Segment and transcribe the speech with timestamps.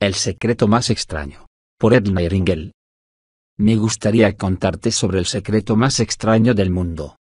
[0.00, 1.46] El secreto más extraño.
[1.76, 2.72] Por Ed Ringel.
[3.56, 7.16] Me gustaría contarte sobre el secreto más extraño del mundo.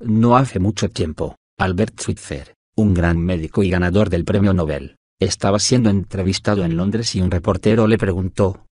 [0.00, 5.58] No hace mucho tiempo, Albert Schweitzer, un gran médico y ganador del premio Nobel, estaba
[5.58, 8.64] siendo entrevistado en Londres y un reportero le preguntó,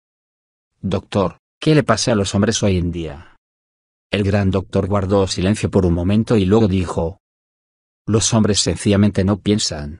[0.80, 3.36] Doctor, ¿qué le pasa a los hombres hoy en día?
[4.12, 7.20] El gran doctor guardó silencio por un momento y luego dijo,
[8.08, 10.00] Los hombres sencillamente no piensan.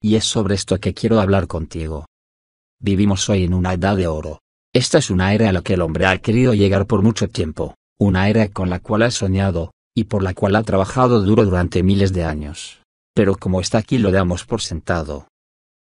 [0.00, 2.06] Y es sobre esto que quiero hablar contigo.
[2.86, 4.40] Vivimos hoy en una edad de oro.
[4.74, 7.76] Esta es una era a la que el hombre ha querido llegar por mucho tiempo,
[7.98, 11.82] una era con la cual ha soñado, y por la cual ha trabajado duro durante
[11.82, 12.82] miles de años.
[13.14, 15.28] Pero como está aquí lo damos por sentado.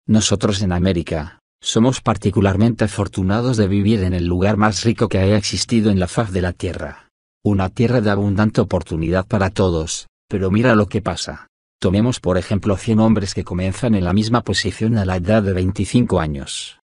[0.08, 5.36] Nosotros en América, somos particularmente afortunados de vivir en el lugar más rico que haya
[5.36, 7.08] existido en la faz de la Tierra.
[7.44, 11.46] Una tierra de abundante oportunidad para todos, pero mira lo que pasa.
[11.78, 15.52] Tomemos por ejemplo 100 hombres que comienzan en la misma posición a la edad de
[15.52, 16.79] 25 años.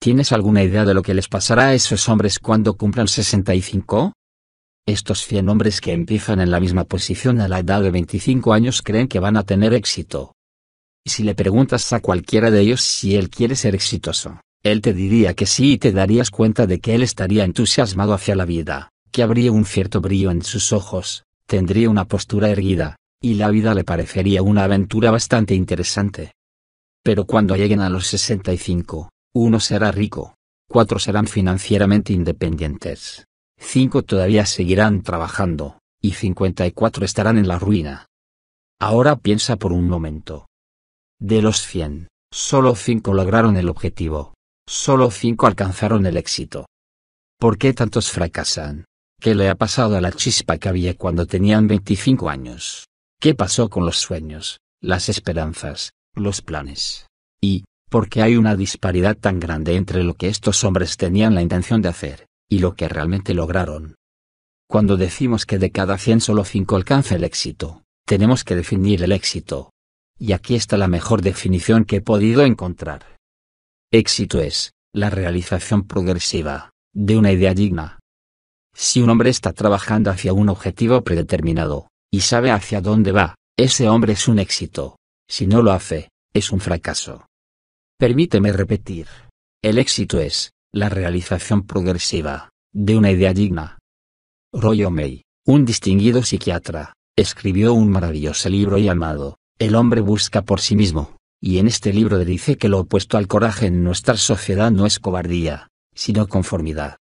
[0.00, 4.12] ¿Tienes alguna idea de lo que les pasará a esos hombres cuando cumplan 65?
[4.86, 8.80] Estos 100 hombres que empiezan en la misma posición a la edad de 25 años
[8.82, 10.34] creen que van a tener éxito.
[11.04, 15.34] Si le preguntas a cualquiera de ellos si él quiere ser exitoso, él te diría
[15.34, 19.24] que sí y te darías cuenta de que él estaría entusiasmado hacia la vida, que
[19.24, 23.82] habría un cierto brillo en sus ojos, tendría una postura erguida, y la vida le
[23.82, 26.34] parecería una aventura bastante interesante.
[27.02, 30.34] Pero cuando lleguen a los 65, uno será rico,
[30.68, 38.06] cuatro serán financieramente independientes, cinco todavía seguirán trabajando, y 54 estarán en la ruina.
[38.80, 40.48] Ahora piensa por un momento.
[41.20, 44.34] De los 100, solo cinco lograron el objetivo,
[44.68, 46.66] solo cinco alcanzaron el éxito.
[47.38, 48.84] ¿Por qué tantos fracasan?
[49.20, 52.86] ¿Qué le ha pasado a la chispa que había cuando tenían 25 años?
[53.20, 57.06] ¿Qué pasó con los sueños, las esperanzas, los planes?
[57.40, 61.82] Y, porque hay una disparidad tan grande entre lo que estos hombres tenían la intención
[61.82, 63.96] de hacer, y lo que realmente lograron.
[64.68, 69.12] Cuando decimos que de cada 100 solo 5 alcanza el éxito, tenemos que definir el
[69.12, 69.70] éxito.
[70.18, 73.16] Y aquí está la mejor definición que he podido encontrar.
[73.90, 77.98] Éxito es, la realización progresiva, de una idea digna.
[78.74, 83.88] Si un hombre está trabajando hacia un objetivo predeterminado, y sabe hacia dónde va, ese
[83.88, 84.96] hombre es un éxito.
[85.28, 87.27] Si no lo hace, es un fracaso.
[87.98, 89.08] Permíteme repetir.
[89.60, 93.78] El éxito es, la realización progresiva, de una idea digna.
[94.52, 100.76] Roy O'May, un distinguido psiquiatra, escribió un maravilloso libro llamado, El hombre busca por sí
[100.76, 104.86] mismo, y en este libro dice que lo opuesto al coraje en nuestra sociedad no
[104.86, 106.98] es cobardía, sino conformidad.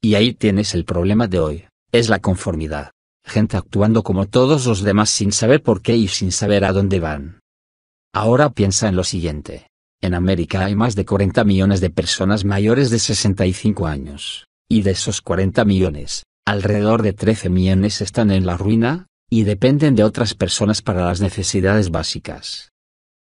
[0.00, 2.92] Y ahí tienes el problema de hoy, es la conformidad,
[3.24, 7.00] gente actuando como todos los demás sin saber por qué y sin saber a dónde
[7.00, 7.40] van.
[8.14, 9.69] Ahora piensa en lo siguiente.
[10.02, 14.92] En América hay más de 40 millones de personas mayores de 65 años, y de
[14.92, 20.34] esos 40 millones, alrededor de 13 millones están en la ruina, y dependen de otras
[20.34, 22.70] personas para las necesidades básicas.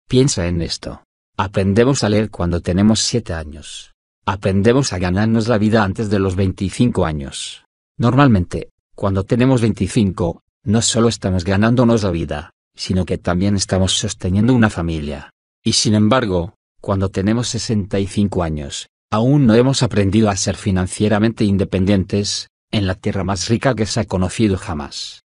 [0.09, 1.05] Piensa en esto.
[1.37, 3.93] Aprendemos a leer cuando tenemos 7 años.
[4.27, 7.65] Aprendemos a ganarnos la vida antes de los 25 años.
[7.97, 14.53] Normalmente, cuando tenemos 25, no solo estamos ganándonos la vida, sino que también estamos sosteniendo
[14.53, 15.31] una familia.
[15.63, 16.56] Y sin embargo,
[16.87, 23.25] cuando tenemos 65 años, aún no hemos aprendido a ser financieramente independientes, en la tierra
[23.25, 25.25] más rica que se ha conocido jamás.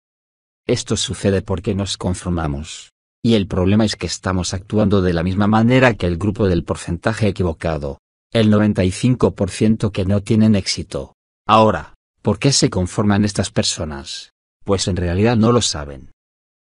[0.65, 2.93] Esto sucede porque nos conformamos.
[3.23, 6.63] Y el problema es que estamos actuando de la misma manera que el grupo del
[6.63, 7.99] porcentaje equivocado,
[8.31, 11.13] el 95% que no tienen éxito.
[11.47, 11.93] Ahora,
[12.23, 14.31] ¿por qué se conforman estas personas?
[14.63, 16.09] Pues en realidad no lo saben.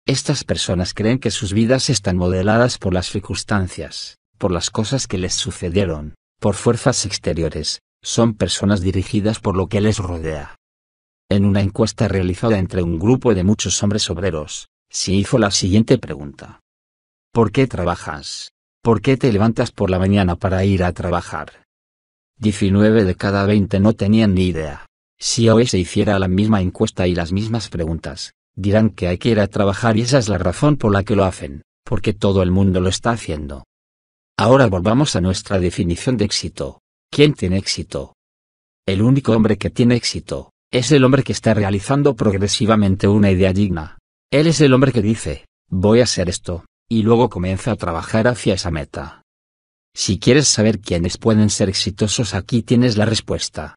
[0.06, 5.16] Estas personas creen que sus vidas están modeladas por las circunstancias, por las cosas que
[5.16, 10.56] les sucedieron, por fuerzas exteriores, son personas dirigidas por lo que les rodea.
[11.30, 15.96] En una encuesta realizada entre un grupo de muchos hombres obreros, se hizo la siguiente
[15.96, 16.60] pregunta.
[17.32, 18.52] ¿Por qué trabajas?
[18.82, 21.64] ¿Por qué te levantas por la mañana para ir a trabajar?
[22.36, 24.84] 19 de cada 20 no tenían ni idea.
[25.18, 29.30] Si hoy se hiciera la misma encuesta y las mismas preguntas, dirán que hay que
[29.30, 32.42] ir a trabajar y esa es la razón por la que lo hacen, porque todo
[32.42, 33.64] el mundo lo está haciendo.
[34.36, 36.80] Ahora volvamos a nuestra definición de éxito.
[37.10, 38.14] ¿Quién tiene éxito?
[38.84, 43.52] El único hombre que tiene éxito, es el hombre que está realizando progresivamente una idea
[43.52, 43.98] digna.
[44.32, 48.26] Él es el hombre que dice, voy a hacer esto, y luego comienza a trabajar
[48.26, 49.22] hacia esa meta.
[49.94, 53.76] Si quieres saber quiénes pueden ser exitosos aquí tienes la respuesta.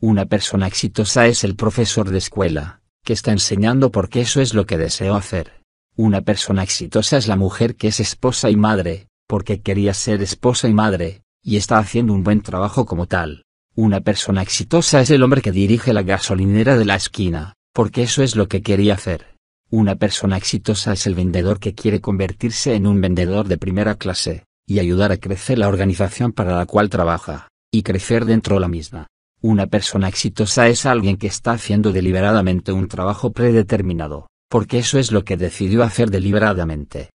[0.00, 4.66] Una persona exitosa es el profesor de escuela, que está enseñando porque eso es lo
[4.66, 5.62] que deseo hacer.
[5.94, 10.68] Una persona exitosa es la mujer que es esposa y madre, porque quería ser esposa
[10.68, 13.44] y madre, y está haciendo un buen trabajo como tal.
[13.74, 18.22] Una persona exitosa es el hombre que dirige la gasolinera de la esquina, porque eso
[18.22, 19.36] es lo que quería hacer.
[19.68, 24.44] Una persona exitosa es el vendedor que quiere convertirse en un vendedor de primera clase,
[24.66, 28.68] y ayudar a crecer la organización para la cual trabaja, y crecer dentro de la
[28.68, 29.06] misma.
[29.42, 35.12] Una persona exitosa es alguien que está haciendo deliberadamente un trabajo predeterminado, porque eso es
[35.12, 37.10] lo que decidió hacer deliberadamente.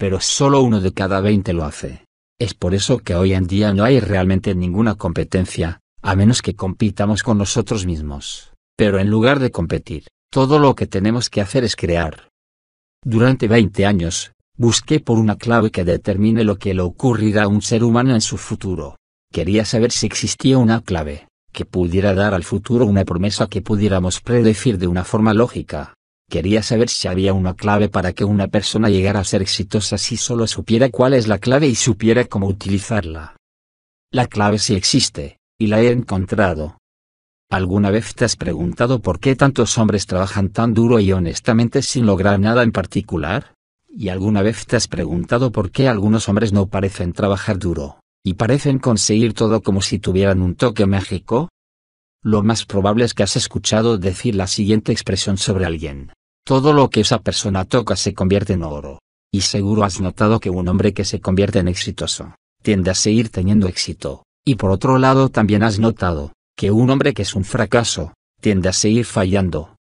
[0.00, 2.06] Pero solo uno de cada veinte lo hace.
[2.38, 6.54] Es por eso que hoy en día no hay realmente ninguna competencia, a menos que
[6.56, 8.54] compitamos con nosotros mismos.
[8.78, 12.30] Pero en lugar de competir, todo lo que tenemos que hacer es crear.
[13.04, 17.60] Durante 20 años, busqué por una clave que determine lo que le ocurrirá a un
[17.60, 18.96] ser humano en su futuro.
[19.30, 24.22] Quería saber si existía una clave, que pudiera dar al futuro una promesa que pudiéramos
[24.22, 25.92] predecir de una forma lógica.
[26.30, 30.16] Quería saber si había una clave para que una persona llegara a ser exitosa si
[30.16, 33.34] solo supiera cuál es la clave y supiera cómo utilizarla.
[34.12, 36.78] La clave sí existe, y la he encontrado.
[37.50, 42.06] ¿Alguna vez te has preguntado por qué tantos hombres trabajan tan duro y honestamente sin
[42.06, 43.54] lograr nada en particular?
[43.88, 48.34] ¿Y alguna vez te has preguntado por qué algunos hombres no parecen trabajar duro, y
[48.34, 51.48] parecen conseguir todo como si tuvieran un toque mágico?
[52.22, 56.12] Lo más probable es que has escuchado decir la siguiente expresión sobre alguien.
[56.44, 58.98] Todo lo que esa persona toca se convierte en oro.
[59.32, 63.28] Y seguro has notado que un hombre que se convierte en exitoso, tiende a seguir
[63.30, 64.24] teniendo éxito.
[64.44, 68.68] Y por otro lado también has notado, que un hombre que es un fracaso, tiende
[68.68, 69.76] a seguir fallando.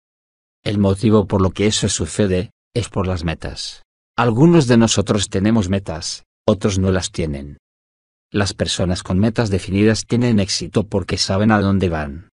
[0.65, 3.83] El motivo por lo que eso sucede, es por las metas.
[4.17, 7.59] Algunos de nosotros tenemos metas, otros no las tienen.
[8.33, 12.31] Las personas con metas definidas tienen éxito porque saben a dónde van.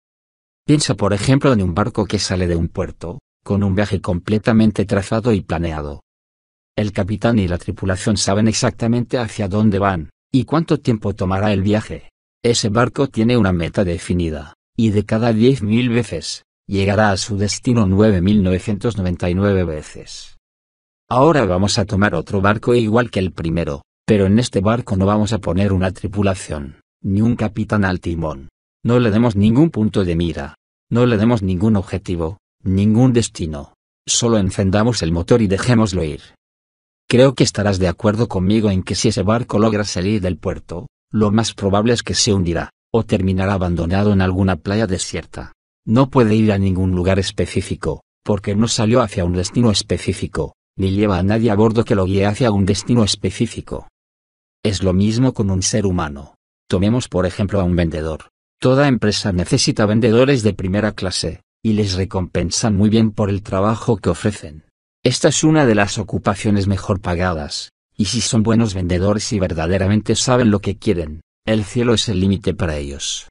[0.66, 4.84] Piensa por ejemplo en un barco que sale de un puerto, con un viaje completamente
[4.84, 6.02] trazado y planeado.
[6.76, 11.62] El capitán y la tripulación saben exactamente hacia dónde van, y cuánto tiempo tomará el
[11.62, 12.10] viaje.
[12.44, 17.86] Ese barco tiene una meta definida, y de cada 10.000 veces, llegará a su destino
[17.86, 20.36] 9.999 veces.
[21.08, 25.06] Ahora vamos a tomar otro barco igual que el primero, pero en este barco no
[25.06, 28.50] vamos a poner una tripulación, ni un capitán al timón.
[28.84, 30.54] No le demos ningún punto de mira.
[30.90, 33.74] No le demos ningún objetivo, ningún destino.
[34.06, 36.20] Solo encendamos el motor y dejémoslo ir.
[37.08, 40.88] Creo que estarás de acuerdo conmigo en que si ese barco logra salir del puerto,
[41.10, 45.52] lo más probable es que se hundirá, o terminará abandonado en alguna playa desierta.
[45.86, 50.90] No puede ir a ningún lugar específico, porque no salió hacia un destino específico, ni
[50.90, 53.88] lleva a nadie a bordo que lo guíe hacia un destino específico.
[54.62, 56.34] Es lo mismo con un ser humano.
[56.68, 58.28] Tomemos por ejemplo a un vendedor.
[58.60, 63.96] Toda empresa necesita vendedores de primera clase, y les recompensan muy bien por el trabajo
[63.96, 64.64] que ofrecen.
[65.02, 70.14] Esta es una de las ocupaciones mejor pagadas, y si son buenos vendedores y verdaderamente
[70.14, 73.28] saben lo que quieren, el cielo es el límite para ellos.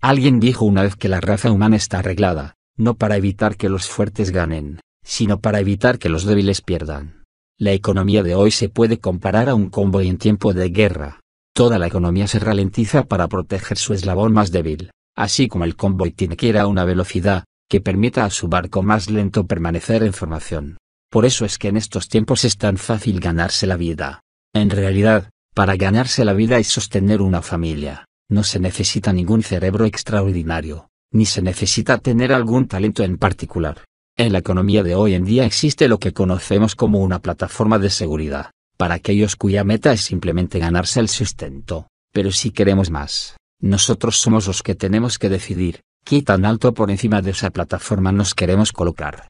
[0.00, 3.88] Alguien dijo una vez que la raza humana está arreglada, no para evitar que los
[3.88, 7.24] fuertes ganen, sino para evitar que los débiles pierdan.
[7.58, 11.20] La economía de hoy se puede comparar a un convoy en tiempo de guerra.
[11.54, 16.12] Toda la economía se ralentiza para proteger su eslabón más débil, así como el convoy
[16.12, 20.12] tiene que ir a una velocidad, que permita a su barco más lento permanecer en
[20.12, 20.78] formación.
[21.10, 24.22] Por eso es que en estos tiempos es tan fácil ganarse la vida.
[24.54, 29.84] En realidad, para ganarse la vida y sostener una familia, no se necesita ningún cerebro
[29.84, 33.84] extraordinario, ni se necesita tener algún talento en particular.
[34.16, 37.90] En la economía de hoy en día existe lo que conocemos como una plataforma de
[37.90, 41.88] seguridad, para aquellos cuya meta es simplemente ganarse el sustento.
[42.12, 46.90] Pero si queremos más, nosotros somos los que tenemos que decidir, ¿Qué tan alto por
[46.90, 49.28] encima de esa plataforma nos queremos colocar?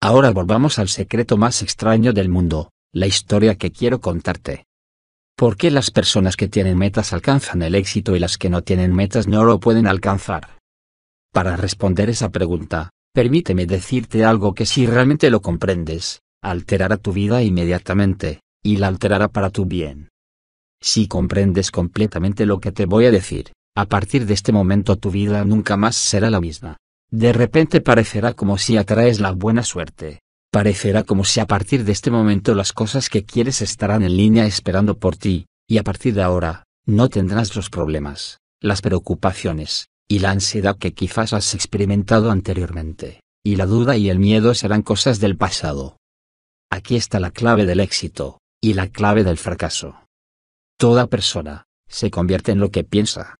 [0.00, 4.64] Ahora volvamos al secreto más extraño del mundo, la historia que quiero contarte.
[5.36, 8.94] ¿Por qué las personas que tienen metas alcanzan el éxito y las que no tienen
[8.94, 10.56] metas no lo pueden alcanzar?
[11.30, 17.42] Para responder esa pregunta, permíteme decirte algo que si realmente lo comprendes, alterará tu vida
[17.42, 20.08] inmediatamente, y la alterará para tu bien.
[20.80, 25.12] Si comprendes completamente lo que te voy a decir, a partir de este momento tu
[25.12, 26.78] vida nunca más será la misma.
[27.12, 30.18] De repente parecerá como si atraes la buena suerte.
[30.50, 34.46] Parecerá como si a partir de este momento las cosas que quieres estarán en línea
[34.46, 40.18] esperando por ti, y a partir de ahora, no tendrás los problemas, las preocupaciones, y
[40.18, 45.20] la ansiedad que quizás has experimentado anteriormente, y la duda y el miedo serán cosas
[45.20, 45.98] del pasado.
[46.68, 50.00] Aquí está la clave del éxito, y la clave del fracaso.
[50.76, 53.37] Toda persona, se convierte en lo que piensa.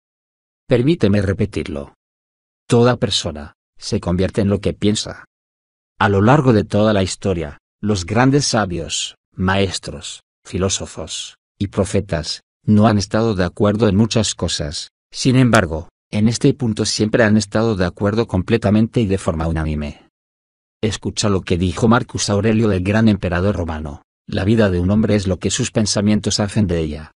[0.68, 1.94] Permíteme repetirlo.
[2.68, 5.24] Toda persona, se convierte en lo que piensa.
[5.98, 12.86] A lo largo de toda la historia, los grandes sabios, maestros, filósofos, y profetas, no
[12.86, 17.74] han estado de acuerdo en muchas cosas, sin embargo, en este punto siempre han estado
[17.74, 20.06] de acuerdo completamente y de forma unánime.
[20.82, 25.14] Escucha lo que dijo Marcus Aurelio del gran emperador romano, la vida de un hombre
[25.14, 27.12] es lo que sus pensamientos hacen de ella.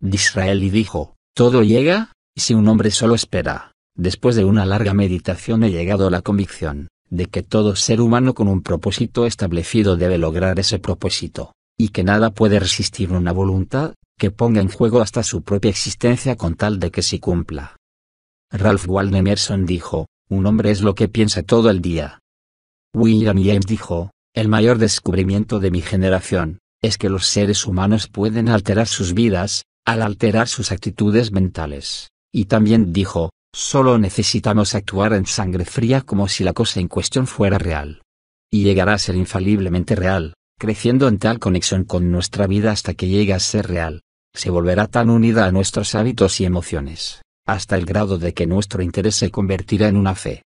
[0.00, 3.72] Disraeli dijo, todo llega, si un hombre solo espera.
[3.94, 8.32] Después de una larga meditación he llegado a la convicción, de que todo ser humano
[8.32, 13.94] con un propósito establecido debe lograr ese propósito, y que nada puede resistir una voluntad,
[14.18, 17.76] que ponga en juego hasta su propia existencia con tal de que se cumpla.
[18.50, 22.20] Ralph Waldo Emerson dijo, un hombre es lo que piensa todo el día.
[22.94, 28.48] William James dijo, el mayor descubrimiento de mi generación, es que los seres humanos pueden
[28.48, 32.11] alterar sus vidas, al alterar sus actitudes mentales.
[32.32, 37.26] Y también dijo, solo necesitamos actuar en sangre fría como si la cosa en cuestión
[37.26, 38.02] fuera real.
[38.50, 43.08] Y llegará a ser infaliblemente real, creciendo en tal conexión con nuestra vida hasta que
[43.08, 44.02] llegue a ser real.
[44.34, 48.82] Se volverá tan unida a nuestros hábitos y emociones, hasta el grado de que nuestro
[48.82, 50.42] interés se convertirá en una fe.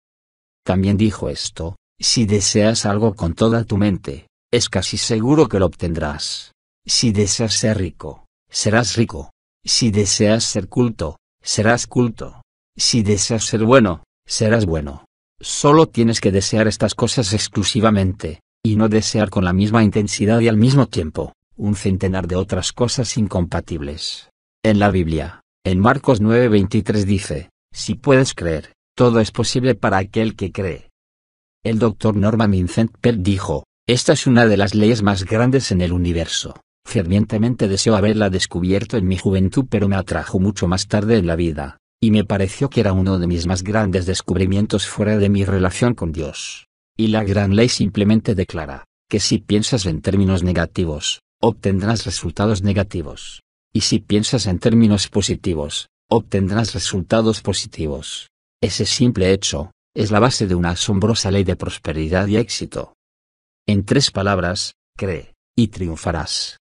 [0.64, 5.66] También dijo esto, si deseas algo con toda tu mente, es casi seguro que lo
[5.66, 6.52] obtendrás.
[6.86, 9.32] Si deseas ser rico, serás rico.
[9.64, 12.42] Si deseas ser culto, serás culto.
[12.78, 15.06] Si deseas ser bueno, serás bueno.
[15.40, 20.48] Solo tienes que desear estas cosas exclusivamente, y no desear con la misma intensidad y
[20.48, 24.30] al mismo tiempo, un centenar de otras cosas incompatibles.
[24.64, 30.36] En la Biblia, en Marcos 9:23 dice, si puedes creer, todo es posible para aquel
[30.36, 30.90] que cree.
[31.64, 35.82] El doctor Norman Vincent Peale dijo, esta es una de las leyes más grandes en
[35.82, 36.62] el universo.
[36.92, 41.38] Fervientemente deseo haberla descubierto en mi juventud pero me atrajo mucho más tarde en la
[41.38, 45.46] vida, y me pareció que era uno de mis más grandes descubrimientos fuera de mi
[45.46, 46.68] relación con Dios.
[46.98, 53.42] Y la gran ley simplemente declara, que si piensas en términos negativos, obtendrás resultados negativos.
[53.72, 58.32] Y si piensas en términos positivos, obtendrás resultados positivos.
[58.62, 62.96] Ese simple hecho, es la base de una asombrosa ley de prosperidad y éxito.
[63.66, 66.61] En tres palabras, cree, y triunfarás.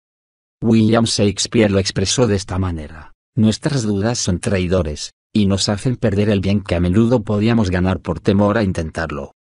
[0.64, 6.30] William Shakespeare lo expresó de esta manera, nuestras dudas son traidores, y nos hacen perder
[6.30, 9.34] el bien que a menudo podíamos ganar por temor a intentarlo.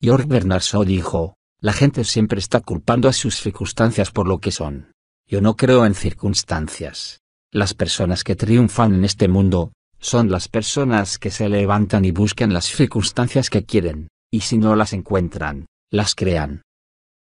[0.00, 4.50] George Bernard Shaw dijo, la gente siempre está culpando a sus circunstancias por lo que
[4.50, 4.92] son.
[5.26, 7.20] Yo no creo en circunstancias.
[7.52, 12.54] Las personas que triunfan en este mundo, son las personas que se levantan y buscan
[12.54, 16.62] las circunstancias que quieren, y si no las encuentran, las crean.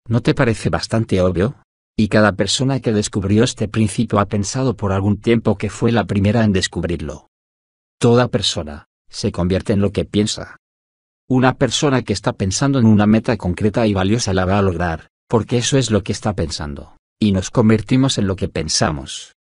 [0.08, 1.56] ¿No te parece bastante obvio?
[1.98, 6.04] Y cada persona que descubrió este principio ha pensado por algún tiempo que fue la
[6.04, 7.30] primera en descubrirlo.
[7.98, 10.58] Toda persona, se convierte en lo que piensa.
[11.26, 15.08] Una persona que está pensando en una meta concreta y valiosa la va a lograr,
[15.26, 19.34] porque eso es lo que está pensando, y nos convertimos en lo que pensamos.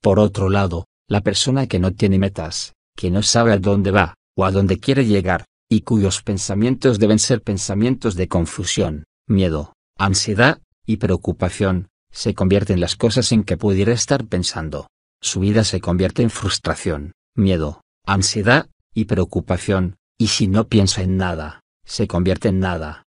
[0.00, 4.14] Por otro lado, la persona que no tiene metas, que no sabe a dónde va,
[4.34, 10.58] o a dónde quiere llegar, y cuyos pensamientos deben ser pensamientos de confusión, miedo, ansiedad,
[10.86, 14.88] y preocupación, se convierte en las cosas en que pudiera estar pensando.
[15.20, 21.16] Su vida se convierte en frustración, miedo, ansiedad, y preocupación, y si no piensa en
[21.16, 23.04] nada, se convierte en nada.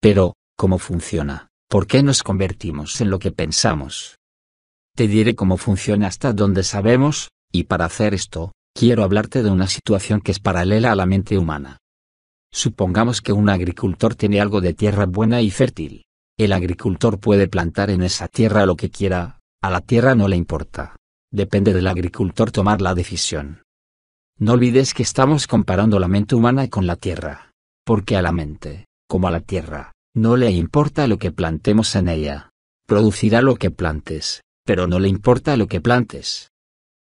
[0.00, 1.48] Pero, ¿cómo funciona?
[1.68, 4.16] ¿Por qué nos convertimos en lo que pensamos?
[4.94, 9.66] Te diré cómo funciona hasta donde sabemos, y para hacer esto, quiero hablarte de una
[9.66, 11.78] situación que es paralela a la mente humana.
[12.52, 16.04] Supongamos que un agricultor tiene algo de tierra buena y fértil.
[16.38, 20.36] El agricultor puede plantar en esa tierra lo que quiera, a la tierra no le
[20.36, 20.94] importa.
[21.32, 23.64] Depende del agricultor tomar la decisión.
[24.38, 27.50] No olvides que estamos comparando la mente humana con la tierra.
[27.84, 32.08] Porque a la mente, como a la tierra, no le importa lo que plantemos en
[32.08, 32.50] ella.
[32.86, 36.52] Producirá lo que plantes, pero no le importa lo que plantes.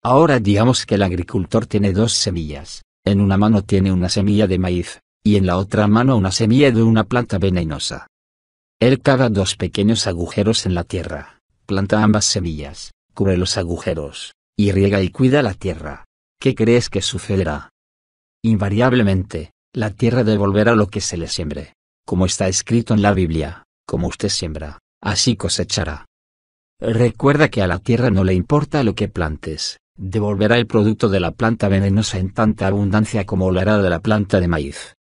[0.01, 4.57] Ahora digamos que el agricultor tiene dos semillas, en una mano tiene una semilla de
[4.57, 8.07] maíz, y en la otra mano una semilla de una planta venenosa.
[8.81, 14.71] Él cava dos pequeños agujeros en la tierra, planta ambas semillas, cubre los agujeros, y
[14.71, 16.05] riega y cuida la tierra.
[16.39, 17.69] ¿Qué crees que sucederá?
[18.43, 21.75] Invariablemente, la tierra devolverá lo que se le siembre.
[22.07, 26.07] Como está escrito en la Biblia, como usted siembra, así cosechará.
[26.79, 31.19] Recuerda que a la tierra no le importa lo que plantes, devolverá el producto de
[31.19, 34.95] la planta venenosa en tanta abundancia como lo hará de la planta de maíz.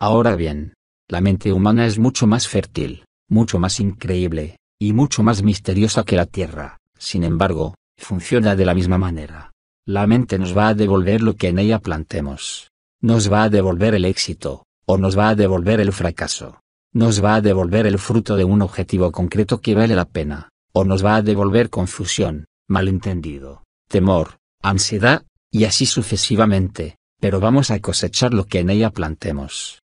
[0.00, 0.74] Ahora bien,
[1.14, 6.16] la mente humana es mucho más fértil, mucho más increíble, y mucho más misteriosa que
[6.16, 9.52] la tierra, sin embargo, funciona de la misma manera.
[9.86, 12.72] La mente nos va a devolver lo que en ella plantemos.
[13.00, 16.58] Nos va a devolver el éxito, o nos va a devolver el fracaso.
[16.92, 20.82] Nos va a devolver el fruto de un objetivo concreto que vale la pena o
[20.84, 28.34] nos va a devolver confusión, malentendido, temor, ansiedad, y así sucesivamente, pero vamos a cosechar
[28.34, 29.83] lo que en ella plantemos.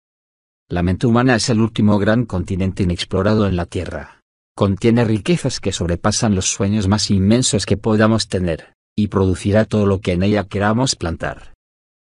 [0.70, 4.20] La mente humana es el último gran continente inexplorado en la Tierra.
[4.54, 10.00] Contiene riquezas que sobrepasan los sueños más inmensos que podamos tener, y producirá todo lo
[10.00, 11.54] que en ella queramos plantar.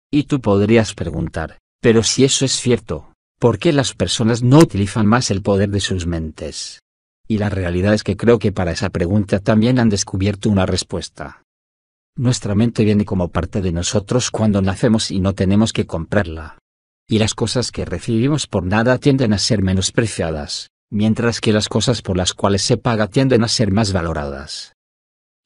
[0.09, 5.05] Y tú podrías preguntar, pero si eso es cierto, ¿por qué las personas no utilizan
[5.05, 6.79] más el poder de sus mentes?
[7.27, 11.43] Y la realidad es que creo que para esa pregunta también han descubierto una respuesta.
[12.15, 16.57] Nuestra mente viene como parte de nosotros cuando nacemos y no tenemos que comprarla.
[17.07, 22.01] Y las cosas que recibimos por nada tienden a ser menospreciadas, mientras que las cosas
[22.01, 24.73] por las cuales se paga tienden a ser más valoradas.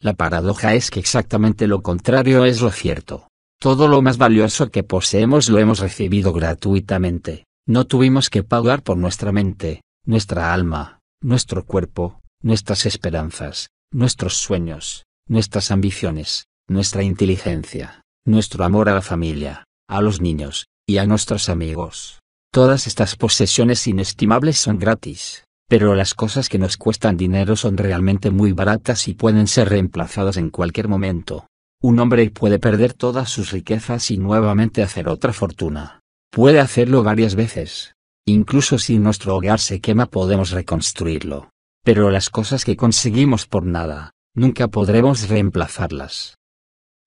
[0.02, 3.28] La paradoja es que exactamente lo contrario es lo cierto.
[3.60, 8.96] Todo lo más valioso que poseemos lo hemos recibido gratuitamente, no tuvimos que pagar por
[8.96, 18.64] nuestra mente, nuestra alma, nuestro cuerpo, nuestras esperanzas, nuestros sueños, nuestras ambiciones, nuestra inteligencia, nuestro
[18.64, 22.20] amor a la familia, a los niños, y a nuestros amigos.
[22.52, 28.32] Todas estas posesiones inestimables son gratis, pero las cosas que nos cuestan dinero son realmente
[28.32, 31.46] muy baratas y pueden ser reemplazadas en cualquier momento.
[31.80, 36.00] Un hombre puede perder todas sus riquezas y nuevamente hacer otra fortuna.
[36.32, 37.94] Puede hacerlo varias veces.
[38.26, 41.52] Incluso si nuestro hogar se quema podemos reconstruirlo.
[41.84, 46.39] Pero las cosas que conseguimos por nada, nunca podremos reemplazarlas.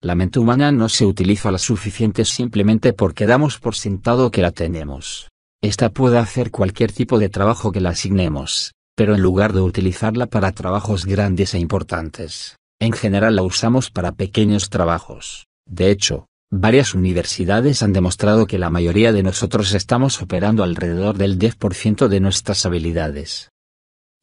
[0.03, 4.51] La mente humana no se utiliza la suficiente simplemente porque damos por sentado que la
[4.51, 5.29] tenemos.
[5.63, 10.27] Esta puede hacer cualquier tipo de trabajo que la asignemos, pero en lugar de utilizarla
[10.27, 15.47] para trabajos grandes e importantes, en general la usamos para pequeños trabajos.
[15.71, 21.39] De hecho, varias universidades han demostrado que la mayoría de nosotros estamos operando alrededor del
[21.39, 23.51] 10% de nuestras habilidades.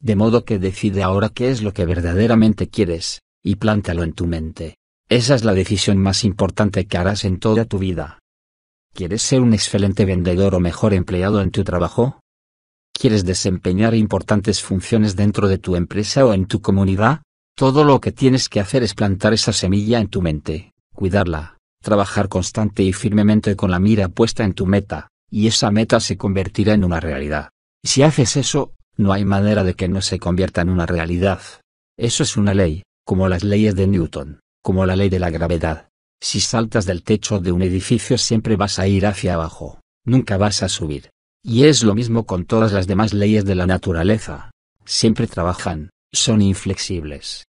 [0.02, 4.28] De modo que decide ahora qué es lo que verdaderamente quieres, y plántalo en tu
[4.28, 4.79] mente.
[5.10, 8.20] Esa es la decisión más importante que harás en toda tu vida.
[8.94, 12.20] ¿Quieres ser un excelente vendedor o mejor empleado en tu trabajo?
[12.94, 17.24] ¿Quieres desempeñar importantes funciones dentro de tu empresa o en tu comunidad?
[17.56, 22.30] Todo lo que tienes que hacer es plantar esa semilla en tu mente, cuidarla, trabajar
[22.30, 26.76] constante y firmemente con la mira puesta en tu meta, y esa meta se convertirá
[26.76, 27.50] en una realidad.
[27.84, 31.42] Si haces eso, no hay manera de que no se convierta en una realidad.
[31.98, 35.90] Eso es una ley, como las leyes de Newton, como la ley de la gravedad.
[36.22, 40.64] Si saltas del techo de un edificio siempre vas a ir hacia abajo, nunca vas
[40.64, 41.10] a subir.
[41.42, 44.52] Y es lo mismo con todas las demás leyes de la naturaleza.
[44.86, 47.46] Siempre trabajan, son inflexibles.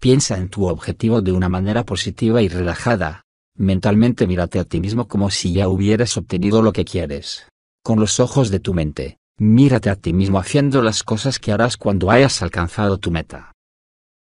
[0.00, 3.22] Piensa en tu objetivo de una manera positiva y relajada.
[3.56, 7.46] Mentalmente mírate a ti mismo como si ya hubieras obtenido lo que quieres.
[7.84, 11.76] Con los ojos de tu mente, mírate a ti mismo haciendo las cosas que harás
[11.76, 13.51] cuando hayas alcanzado tu meta.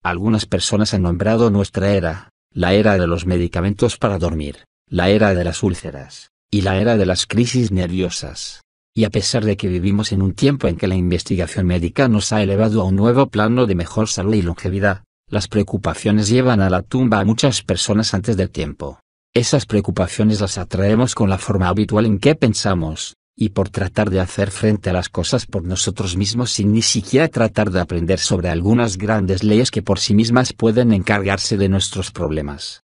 [0.03, 5.35] Algunas personas han nombrado nuestra era, la era de los medicamentos para dormir, la era
[5.35, 8.61] de las úlceras, y la era de las crisis nerviosas.
[8.95, 12.33] Y a pesar de que vivimos en un tiempo en que la investigación médica nos
[12.33, 16.71] ha elevado a un nuevo plano de mejor salud y longevidad, las preocupaciones llevan a
[16.71, 18.99] la tumba a muchas personas antes del tiempo.
[19.35, 24.19] Esas preocupaciones las atraemos con la forma habitual en que pensamos, y por tratar de
[24.19, 28.49] hacer frente a las cosas por nosotros mismos sin ni siquiera tratar de aprender sobre
[28.49, 32.81] algunas grandes leyes que por sí mismas pueden encargarse de nuestros problemas.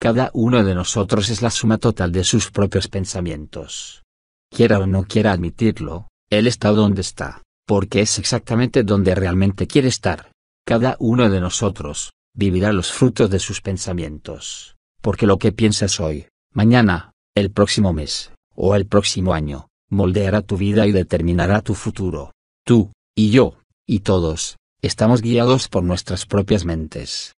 [0.00, 4.04] Cada uno de nosotros es la suma total de sus propios pensamientos.
[4.50, 9.88] Quiera o no quiera admitirlo, él está donde está, porque es exactamente donde realmente quiere
[9.88, 10.30] estar.
[10.64, 16.28] Cada uno de nosotros, vivirá los frutos de sus pensamientos, porque lo que piensas hoy,
[16.52, 22.32] mañana, el próximo mes, o el próximo año, moldeará tu vida y determinará tu futuro.
[22.66, 23.54] Tú, y yo,
[23.86, 27.36] y todos, estamos guiados por nuestras propias mentes.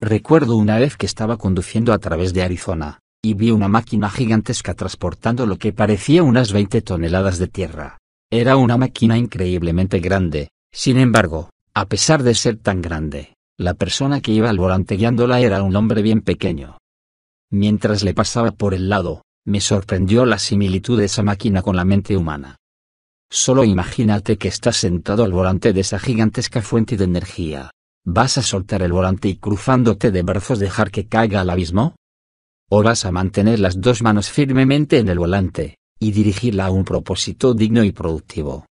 [0.00, 4.74] Recuerdo una vez que estaba conduciendo a través de Arizona, y vi una máquina gigantesca
[4.74, 7.98] transportando lo que parecía unas 20 toneladas de tierra.
[8.30, 14.20] Era una máquina increíblemente grande, sin embargo, a pesar de ser tan grande, la persona
[14.20, 16.78] que iba al volante guiándola era un hombre bien pequeño.
[17.50, 21.84] Mientras le pasaba por el lado, me sorprendió la similitud de esa máquina con la
[21.84, 22.56] mente humana.
[23.30, 27.70] Solo imagínate que estás sentado al volante de esa gigantesca fuente de energía.
[28.06, 31.96] ¿Vas a soltar el volante y cruzándote de brazos dejar que caiga al abismo?
[32.70, 36.84] ¿O vas a mantener las dos manos firmemente en el volante, y dirigirla a un
[36.84, 38.66] propósito digno y productivo?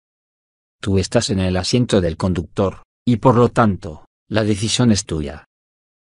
[0.80, 5.46] Tú estás en el asiento del conductor, y por lo tanto, la decisión es tuya.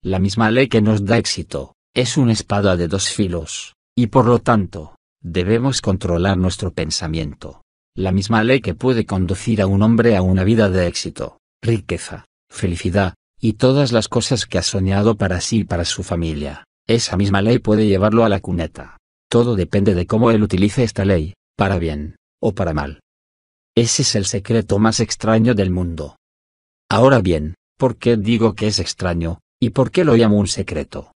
[0.03, 4.27] La misma ley que nos da éxito, es una espada de dos filos, y por
[4.27, 7.63] lo tanto, debemos controlar nuestro pensamiento.
[7.97, 12.27] La misma ley que puede conducir a un hombre a una vida de éxito, riqueza,
[12.51, 17.17] felicidad, y todas las cosas que ha soñado para sí y para su familia, esa
[17.17, 18.99] misma ley puede llevarlo a la cuneta.
[19.31, 23.01] Todo depende de cómo él utilice esta ley, para bien, o para mal.
[23.77, 26.17] Ese es el secreto más extraño del mundo.
[26.91, 31.13] Ahora bien, ¿por qué digo que es extraño, y por qué lo llamo un secreto?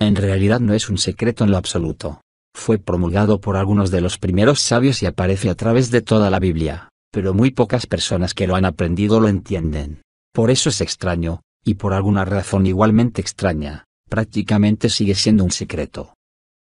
[0.00, 2.20] En realidad no es un secreto en lo absoluto.
[2.54, 6.38] Fue promulgado por algunos de los primeros sabios y aparece a través de toda la
[6.38, 10.02] Biblia, pero muy pocas personas que lo han aprendido lo entienden.
[10.32, 16.14] Por eso es extraño, y por alguna razón igualmente extraña, prácticamente sigue siendo un secreto.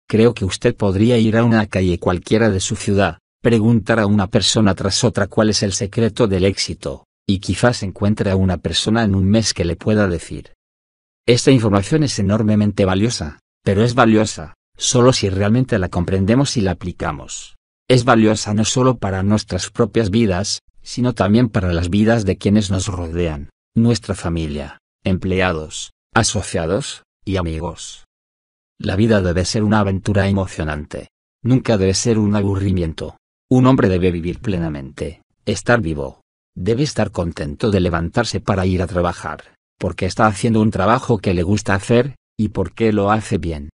[0.07, 4.27] Creo que usted podría ir a una calle cualquiera de su ciudad, preguntar a una
[4.27, 9.03] persona tras otra cuál es el secreto del éxito, y quizás encuentre a una persona
[9.03, 10.53] en un mes que le pueda decir.
[11.25, 16.71] Esta información es enormemente valiosa, pero es valiosa, solo si realmente la comprendemos y la
[16.71, 17.55] aplicamos.
[17.87, 22.71] Es valiosa no solo para nuestras propias vidas, sino también para las vidas de quienes
[22.71, 28.05] nos rodean, nuestra familia, empleados, asociados, y amigos.
[28.79, 31.09] La vida debe ser una aventura emocionante.
[31.43, 33.17] Nunca debe ser un aburrimiento.
[33.49, 36.21] Un hombre debe vivir plenamente, estar vivo.
[36.55, 41.33] Debe estar contento de levantarse para ir a trabajar, porque está haciendo un trabajo que
[41.33, 43.69] le gusta hacer, y porque lo hace bien.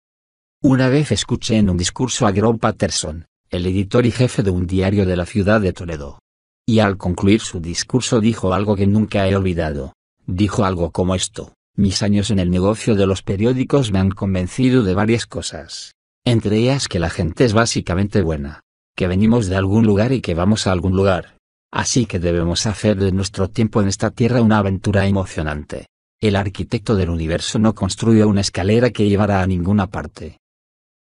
[0.62, 4.66] Una vez escuché en un discurso a Grove Patterson, el editor y jefe de un
[4.66, 6.18] diario de la ciudad de Toledo.
[6.66, 9.92] Y al concluir su discurso dijo algo que nunca he olvidado.
[10.26, 11.54] Dijo algo como esto.
[11.76, 15.92] Mis años en el negocio de los periódicos me han convencido de varias cosas.
[16.24, 18.60] Entre ellas que la gente es básicamente buena.
[18.94, 21.36] Que venimos de algún lugar y que vamos a algún lugar.
[21.72, 25.86] Así que debemos hacer de nuestro tiempo en esta tierra una aventura emocionante.
[26.22, 30.38] El arquitecto del universo no construye una escalera que llevará a ninguna parte.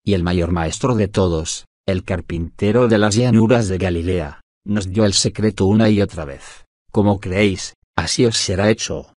[0.04, 5.06] Y el mayor maestro de todos, el carpintero de las llanuras de Galilea, nos dio
[5.06, 6.66] el secreto una y otra vez.
[6.92, 9.14] Como creéis, así os será hecho.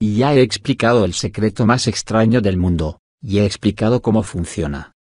[0.00, 4.92] Y ya he explicado el secreto más extraño del mundo, y he explicado cómo funciona.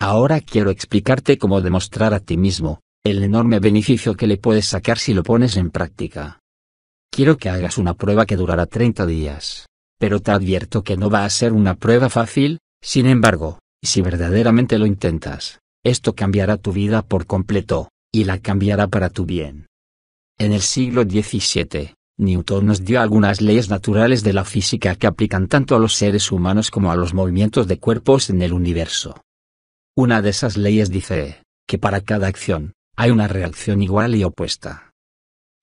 [0.00, 4.98] Ahora quiero explicarte cómo demostrar a ti mismo, el enorme beneficio que le puedes sacar
[4.98, 6.39] si lo pones en práctica.
[7.10, 9.66] Quiero que hagas una prueba que durará 30 días.
[9.98, 14.78] Pero te advierto que no va a ser una prueba fácil, sin embargo, si verdaderamente
[14.78, 19.66] lo intentas, esto cambiará tu vida por completo, y la cambiará para tu bien.
[20.38, 25.48] En el siglo XVII, Newton nos dio algunas leyes naturales de la física que aplican
[25.48, 29.20] tanto a los seres humanos como a los movimientos de cuerpos en el universo.
[29.96, 34.89] Una de esas leyes dice, que para cada acción, hay una reacción igual y opuesta.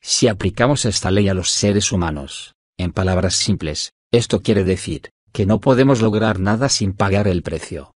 [0.02, 5.46] Si aplicamos esta ley a los seres humanos, en palabras simples, esto quiere decir, que
[5.46, 7.94] no podemos lograr nada sin pagar el precio.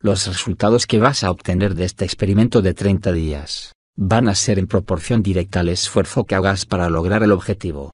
[0.00, 4.58] Los resultados que vas a obtener de este experimento de 30 días, van a ser
[4.58, 7.92] en proporción directa al esfuerzo que hagas para lograr el objetivo.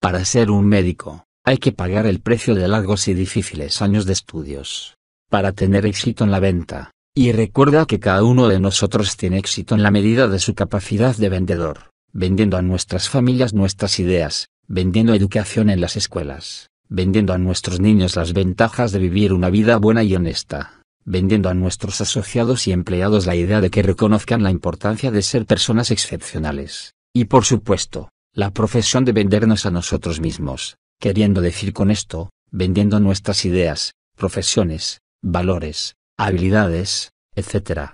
[0.00, 4.12] Para ser un médico, hay que pagar el precio de largos y difíciles años de
[4.12, 4.96] estudios.
[5.28, 9.74] Para tener éxito en la venta, y recuerda que cada uno de nosotros tiene éxito
[9.74, 15.12] en la medida de su capacidad de vendedor, vendiendo a nuestras familias nuestras ideas, vendiendo
[15.12, 20.02] educación en las escuelas, vendiendo a nuestros niños las ventajas de vivir una vida buena
[20.02, 25.10] y honesta, vendiendo a nuestros asociados y empleados la idea de que reconozcan la importancia
[25.10, 31.42] de ser personas excepcionales, y por supuesto, la profesión de vendernos a nosotros mismos, queriendo
[31.42, 37.90] decir con esto, vendiendo nuestras ideas, profesiones, valores, habilidades, etc.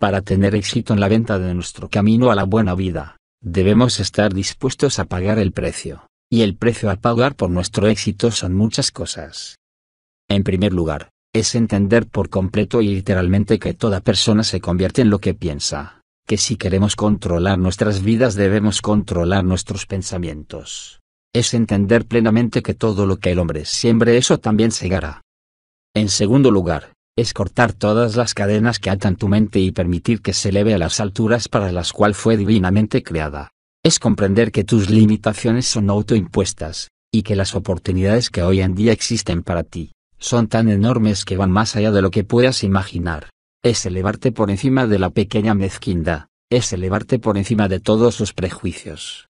[0.00, 4.34] Para tener éxito en la venta de nuestro camino a la buena vida, debemos estar
[4.34, 8.90] dispuestos a pagar el precio, y el precio a pagar por nuestro éxito son muchas
[8.90, 9.56] cosas.
[10.28, 15.10] En primer lugar, es entender por completo y literalmente que toda persona se convierte en
[15.10, 21.00] lo que piensa, que si queremos controlar nuestras vidas debemos controlar nuestros pensamientos.
[21.32, 25.22] Es entender plenamente que todo lo que el hombre siembre eso también segará.
[25.94, 30.34] En segundo lugar, es cortar todas las cadenas que atan tu mente y permitir que
[30.34, 33.52] se eleve a las alturas para las cuales fue divinamente creada.
[33.82, 38.92] Es comprender que tus limitaciones son autoimpuestas, y que las oportunidades que hoy en día
[38.92, 43.30] existen para ti, son tan enormes que van más allá de lo que puedas imaginar.
[43.62, 48.34] Es elevarte por encima de la pequeña mezquindad, es elevarte por encima de todos los
[48.34, 49.28] prejuicios.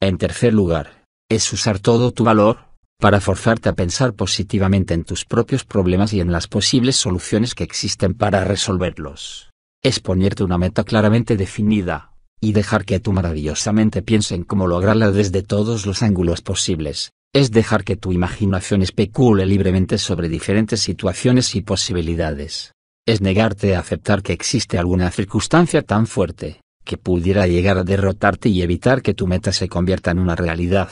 [0.00, 2.58] En tercer lugar, es usar todo tu valor,
[2.98, 7.64] para forzarte a pensar positivamente en tus propios problemas y en las posibles soluciones que
[7.64, 9.50] existen para resolverlos.
[9.82, 14.66] Es ponerte una meta claramente definida, y dejar que tu maravillosamente mente piense en cómo
[14.66, 20.80] lograrla desde todos los ángulos posibles, es dejar que tu imaginación especule libremente sobre diferentes
[20.80, 22.72] situaciones y posibilidades.
[23.06, 28.48] Es negarte a aceptar que existe alguna circunstancia tan fuerte, que pudiera llegar a derrotarte
[28.48, 30.90] y evitar que tu meta se convierta en una realidad.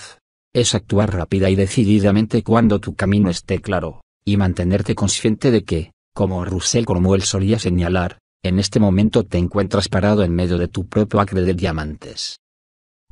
[0.54, 5.92] Es actuar rápida y decididamente cuando tu camino esté claro, y mantenerte consciente de que,
[6.14, 10.86] como Russell Cromwell solía señalar, en este momento te encuentras parado en medio de tu
[10.86, 12.38] propio acre de diamantes.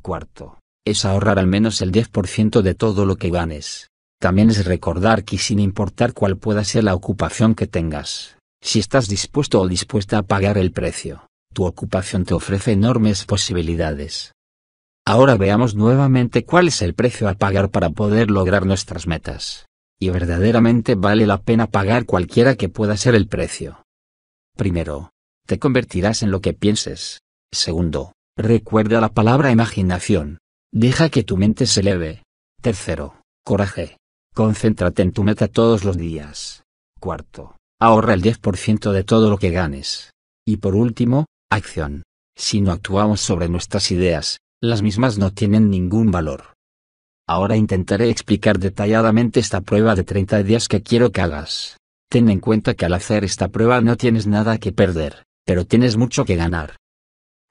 [0.01, 3.89] Cuarto, es ahorrar al menos el 10% de todo lo que ganes.
[4.19, 9.09] También es recordar que sin importar cuál pueda ser la ocupación que tengas, si estás
[9.09, 14.32] dispuesto o dispuesta a pagar el precio, tu ocupación te ofrece enormes posibilidades.
[15.05, 19.65] Ahora veamos nuevamente cuál es el precio a pagar para poder lograr nuestras metas.
[19.99, 23.83] Y verdaderamente vale la pena pagar cualquiera que pueda ser el precio.
[24.55, 25.11] Primero,
[25.45, 27.19] te convertirás en lo que pienses.
[27.51, 30.39] Segundo, recuerda la palabra imaginación.
[30.71, 32.23] Deja que tu mente se eleve.
[32.61, 33.97] Tercero, coraje.
[34.33, 36.63] Concéntrate en tu meta todos los días.
[36.99, 40.11] Cuarto, ahorra el 10% de todo lo que ganes.
[40.45, 42.03] Y por último, acción.
[42.35, 46.53] Si no actuamos sobre nuestras ideas, las mismas no tienen ningún valor.
[47.27, 51.75] Ahora intentaré explicar detalladamente esta prueba de 30 días que quiero que hagas.
[52.09, 55.97] Ten en cuenta que al hacer esta prueba no tienes nada que perder, pero tienes
[55.97, 56.77] mucho que ganar.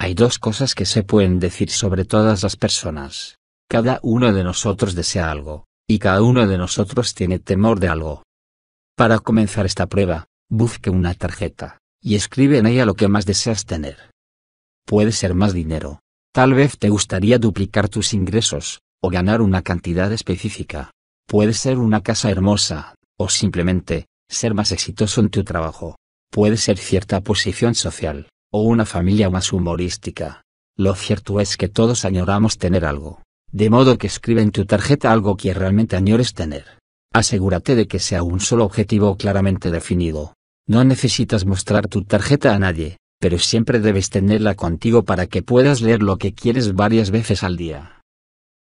[0.01, 3.37] Hay dos cosas que se pueden decir sobre todas las personas.
[3.68, 8.22] Cada uno de nosotros desea algo, y cada uno de nosotros tiene temor de algo.
[8.96, 13.66] Para comenzar esta prueba, busque una tarjeta, y escribe en ella lo que más deseas
[13.66, 13.98] tener.
[14.87, 16.02] Puede ser más dinero,
[16.33, 20.90] Tal vez te gustaría duplicar tus ingresos, o ganar una cantidad específica.
[21.27, 25.97] Puede ser una casa hermosa, o simplemente, ser más exitoso en tu trabajo.
[26.31, 30.40] Puede ser cierta posición social, o una familia más humorística.
[30.75, 33.23] Lo cierto es que todos añoramos tener algo.
[33.51, 36.64] De modo que escribe en tu tarjeta algo que realmente añores tener.
[37.12, 40.33] Asegúrate de que sea un solo objetivo claramente definido.
[40.66, 45.81] No necesitas mostrar tu tarjeta a nadie, pero siempre debes tenerla contigo para que puedas
[45.81, 48.01] leer lo que quieres varias veces al día.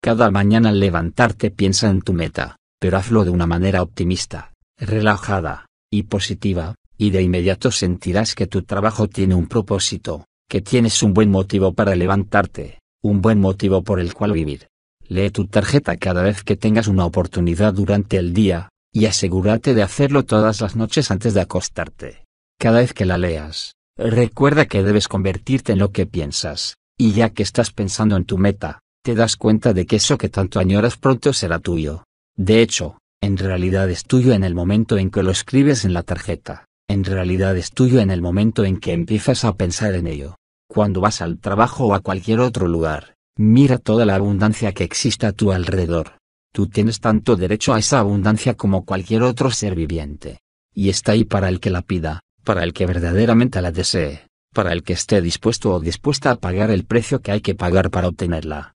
[0.01, 5.67] Cada mañana al levantarte piensa en tu meta, pero hazlo de una manera optimista, relajada,
[5.91, 11.13] y positiva, y de inmediato sentirás que tu trabajo tiene un propósito, que tienes un
[11.13, 14.65] buen motivo para levantarte, un buen motivo por el cual vivir.
[15.07, 19.83] Lee tu tarjeta cada vez que tengas una oportunidad durante el día, y asegúrate de
[19.83, 22.25] hacerlo todas las noches antes de acostarte.
[22.59, 27.31] Cada vez que la leas, Recuerda que debes convertirte en lo que piensas, y ya
[27.31, 30.95] que estás pensando en tu meta, te das cuenta de que eso que tanto añoras
[30.95, 32.05] pronto será tuyo.
[32.37, 36.03] De hecho, en realidad es tuyo en el momento en que lo escribes en la
[36.03, 40.37] tarjeta, en realidad es tuyo en el momento en que empiezas a pensar en ello.
[40.69, 45.25] Cuando vas al trabajo o a cualquier otro lugar, mira toda la abundancia que existe
[45.25, 46.13] a tu alrededor.
[46.53, 50.39] Tú tienes tanto derecho a esa abundancia como cualquier otro ser viviente.
[50.73, 54.73] Y está ahí para el que la pida para el que verdaderamente la desee, para
[54.73, 58.07] el que esté dispuesto o dispuesta a pagar el precio que hay que pagar para
[58.07, 58.73] obtenerla.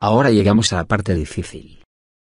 [0.00, 1.82] Ahora llegamos a la parte difícil.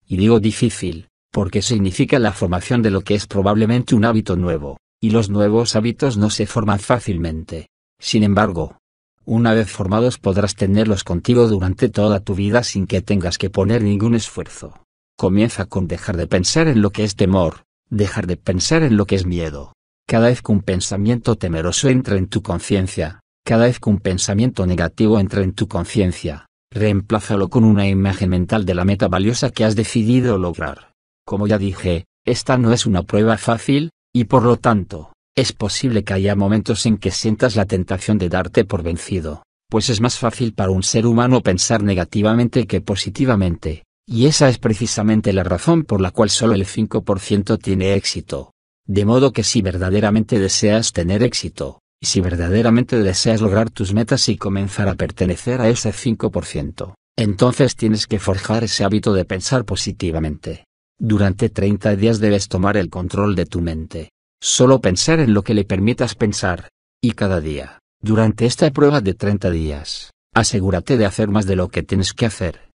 [0.06, 4.78] Y digo difícil, porque significa la formación de lo que es probablemente un hábito nuevo,
[5.02, 7.68] y los nuevos hábitos no se forman fácilmente.
[8.00, 8.78] Sin embargo,
[9.26, 13.84] una vez formados podrás tenerlos contigo durante toda tu vida sin que tengas que poner
[13.84, 14.86] ningún esfuerzo.
[15.18, 19.06] Comienza con dejar de pensar en lo que es temor, dejar de pensar en lo
[19.06, 19.74] que es miedo,
[20.08, 24.66] cada vez que un pensamiento temeroso entra en tu conciencia, cada vez que un pensamiento
[24.66, 29.66] negativo entra en tu conciencia, reemplázalo con una imagen mental de la meta valiosa que
[29.66, 30.94] has decidido lograr.
[31.26, 36.06] Como ya dije, esta no es una prueba fácil, y por lo tanto, es posible
[36.06, 40.18] que haya momentos en que sientas la tentación de darte por vencido, pues es más
[40.18, 45.84] fácil para un ser humano pensar negativamente que positivamente, y esa es precisamente la razón
[45.84, 48.52] por la cual solo el 5% tiene éxito.
[48.88, 54.30] De modo que si verdaderamente deseas tener éxito, y si verdaderamente deseas lograr tus metas
[54.30, 59.66] y comenzar a pertenecer a ese 5%, entonces tienes que forjar ese hábito de pensar
[59.66, 60.64] positivamente.
[61.00, 64.12] Durante 30 días debes tomar el control de tu mente.
[64.42, 66.70] Solo pensar en lo que le permitas pensar.
[67.02, 71.70] Y cada día, durante esta prueba de 30 días, asegúrate de hacer más de lo
[71.70, 72.70] que tienes que hacer.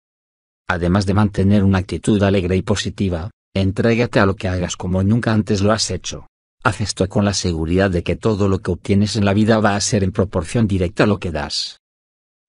[0.68, 5.32] Además de mantener una actitud alegre y positiva, Entrégate a lo que hagas como nunca
[5.32, 6.26] antes lo has hecho.
[6.62, 9.74] Haz esto con la seguridad de que todo lo que obtienes en la vida va
[9.74, 11.80] a ser en proporción directa a lo que das.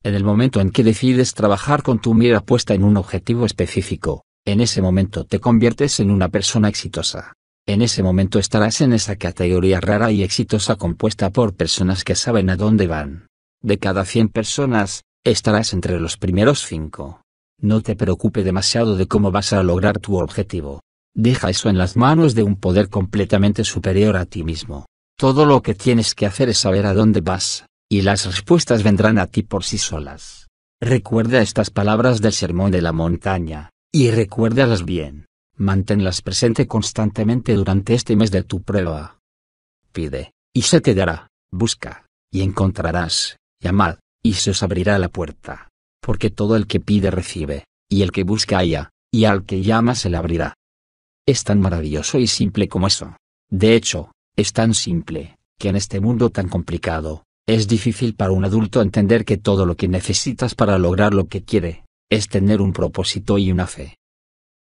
[0.03, 4.23] En el momento en que decides trabajar con tu mira puesta en un objetivo específico,
[4.45, 7.33] en ese momento te conviertes en una persona exitosa.
[7.65, 12.49] En ese momento estarás en esa categoría rara y exitosa compuesta por personas que saben
[12.49, 13.27] a dónde van.
[13.61, 17.21] De cada 100 personas, estarás entre los primeros 5.
[17.59, 20.81] No te preocupe demasiado de cómo vas a lograr tu objetivo.
[21.13, 24.85] Deja eso en las manos de un poder completamente superior a ti mismo.
[25.17, 29.19] Todo lo que tienes que hacer es saber a dónde vas, y las respuestas vendrán
[29.19, 30.47] a ti por sí solas.
[30.79, 35.25] Recuerda estas palabras del Sermón de la Montaña, Y recuérdalas bien.
[35.57, 39.19] Manténlas presente constantemente durante este mes de tu prueba.
[39.91, 41.27] Pide, y se te dará.
[41.51, 43.37] Busca, y encontrarás.
[43.59, 45.67] Llamad, y se os abrirá la puerta.
[46.01, 49.93] Porque todo el que pide recibe, y el que busca halla, y al que llama
[49.93, 50.55] se le abrirá.
[51.27, 53.15] Es tan maravilloso y simple como eso.
[53.49, 58.45] De hecho, es tan simple, que en este mundo tan complicado, es difícil para un
[58.45, 62.73] adulto entender que todo lo que necesitas para lograr lo que quiere, es tener un
[62.73, 63.97] propósito y una fe.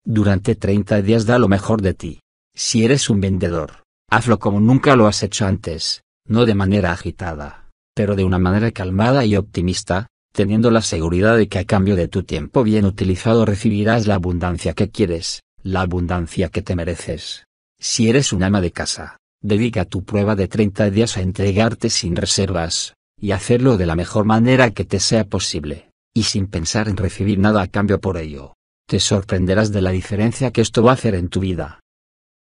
[0.05, 2.21] Durante 30 días da lo mejor de ti.
[2.55, 7.71] Si eres un vendedor, hazlo como nunca lo has hecho antes, no de manera agitada,
[7.95, 12.09] pero de una manera calmada y optimista, teniendo la seguridad de que a cambio de
[12.09, 17.45] tu tiempo bien utilizado recibirás la abundancia que quieres, la abundancia que te mereces.
[17.79, 22.15] Si eres un ama de casa, dedica tu prueba de 30 días a entregarte sin
[22.15, 26.97] reservas, y hacerlo de la mejor manera que te sea posible, y sin pensar en
[26.97, 28.55] recibir nada a cambio por ello.
[28.89, 31.81] Te sorprenderás de la diferencia que esto va a hacer en tu vida.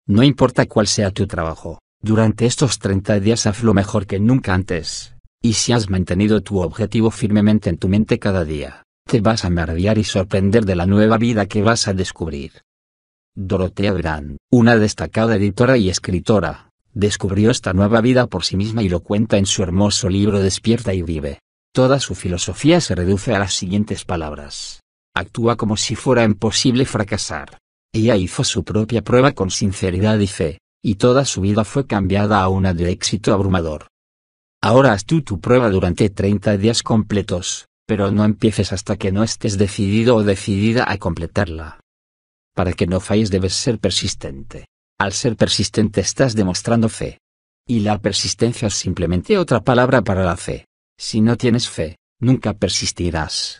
[0.07, 5.13] No importa cuál sea tu trabajo, durante estos 30 días hazlo mejor que nunca antes,
[5.41, 9.49] y si has mantenido tu objetivo firmemente en tu mente cada día, te vas a
[9.49, 12.61] maravillar y sorprender de la nueva vida que vas a descubrir.
[13.39, 18.89] Dorotea Brand, una destacada editora y escritora, descubrió esta nueva vida por sí misma y
[18.89, 21.39] lo cuenta en su hermoso libro Despierta y vive.
[21.73, 24.79] Toda su filosofía se reduce a las siguientes palabras
[25.19, 27.59] actúa como si fuera imposible fracasar.
[27.93, 32.41] Ella hizo su propia prueba con sinceridad y fe, y toda su vida fue cambiada
[32.41, 33.87] a una de éxito abrumador.
[34.61, 39.23] Ahora haz tú tu prueba durante 30 días completos, pero no empieces hasta que no
[39.23, 41.79] estés decidido o decidida a completarla.
[42.55, 44.65] Para que no falles debes ser persistente.
[44.99, 47.19] Al ser persistente estás demostrando fe.
[47.67, 50.65] Y la persistencia es simplemente otra palabra para la fe.
[50.97, 53.59] Si no tienes fe, nunca persistirás.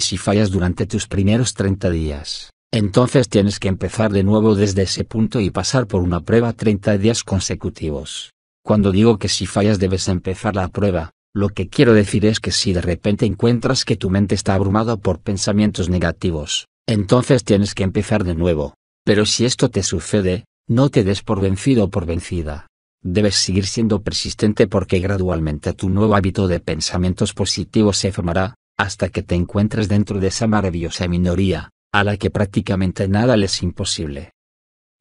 [0.00, 5.04] Si fallas durante tus primeros 30 días, entonces tienes que empezar de nuevo desde ese
[5.04, 8.32] punto y pasar por una prueba 30 días consecutivos.
[8.64, 12.50] Cuando digo que si fallas debes empezar la prueba, lo que quiero decir es que
[12.50, 17.84] si de repente encuentras que tu mente está abrumada por pensamientos negativos, entonces tienes que
[17.84, 18.74] empezar de nuevo.
[19.04, 22.66] Pero si esto te sucede, no te des por vencido o por vencida.
[23.02, 29.08] Debes seguir siendo persistente porque gradualmente tu nuevo hábito de pensamientos positivos se formará, hasta
[29.08, 33.62] que te encuentres dentro de esa maravillosa minoría, a la que prácticamente nada le es
[33.62, 34.32] imposible.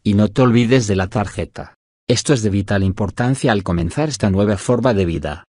[0.04, 1.74] Y no te olvides de la tarjeta.
[2.08, 5.44] Esto es de vital importancia al comenzar esta nueva forma de vida.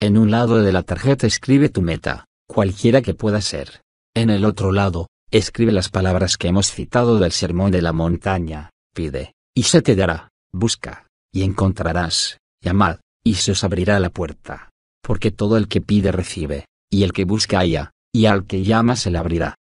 [0.00, 3.82] En un lado de la tarjeta escribe tu meta, cualquiera que pueda ser.
[4.12, 8.70] En el otro lado, escribe las palabras que hemos citado del sermón de la montaña,
[8.94, 14.70] pide, y se te dará, busca, y encontrarás, llamad, y se os abrirá la puerta.
[15.02, 18.96] Porque todo el que pide recibe, y el que busca halla, y al que llama
[18.96, 19.56] se le abrirá.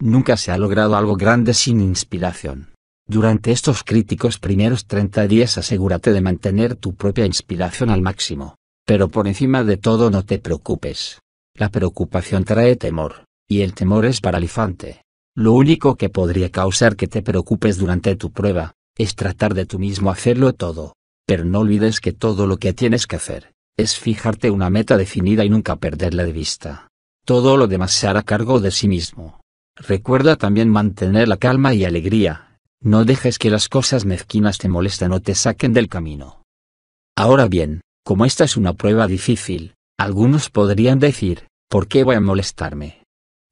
[0.00, 2.74] Nunca se ha logrado algo grande sin inspiración.
[3.06, 8.56] Durante estos críticos primeros 30 días asegúrate de mantener tu propia inspiración al máximo.
[8.84, 11.20] Pero por encima de todo no te preocupes.
[11.54, 15.02] La preocupación trae temor, y el temor es paralizante.
[15.34, 19.78] Lo único que podría causar que te preocupes durante tu prueba, es tratar de tú
[19.78, 20.94] mismo hacerlo todo.
[21.26, 25.44] Pero no olvides que todo lo que tienes que hacer, es fijarte una meta definida
[25.44, 26.88] y nunca perderla de vista.
[27.24, 29.40] Todo lo demás se hará cargo de sí mismo.
[29.76, 32.58] Recuerda también mantener la calma y alegría.
[32.80, 36.42] No dejes que las cosas mezquinas te molesten o te saquen del camino.
[37.16, 42.20] Ahora bien, como esta es una prueba difícil, algunos podrían decir, ¿por qué voy a
[42.20, 43.02] molestarme?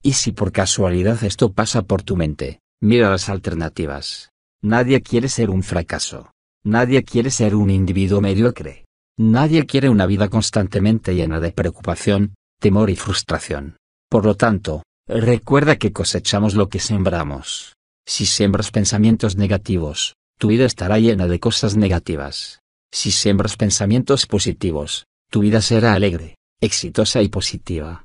[0.02, 4.30] Y si por casualidad esto pasa por tu mente, mira las alternativas.
[4.62, 6.32] Nadie quiere ser un fracaso.
[6.64, 8.86] Nadie quiere ser un individuo mediocre.
[9.18, 13.76] Nadie quiere una vida constantemente llena de preocupación, temor y frustración.
[14.10, 17.76] Por lo tanto, recuerda que cosechamos lo que sembramos.
[18.06, 22.60] Si siembras pensamientos negativos, tu vida estará llena de cosas negativas.
[22.92, 28.04] Si siembras pensamientos positivos, tu vida será alegre, exitosa y positiva.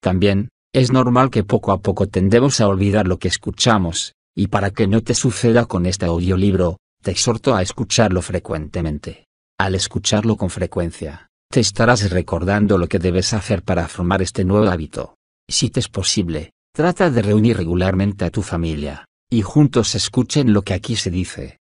[0.00, 4.70] También, es normal que poco a poco tendemos a olvidar lo que escuchamos, y para
[4.70, 9.26] que no te suceda con este audiolibro, te exhorto a escucharlo frecuentemente.
[9.58, 14.66] Al escucharlo con frecuencia, te estarás recordando lo que debes hacer para formar este nuevo
[14.66, 15.16] hábito.
[15.48, 20.62] Si te es posible, trata de reunir regularmente a tu familia, y juntos escuchen lo
[20.62, 21.58] que aquí se dice.